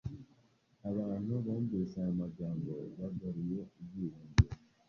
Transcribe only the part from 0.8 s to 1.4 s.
Abantu